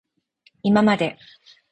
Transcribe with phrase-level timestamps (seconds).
[0.63, 1.19] いままで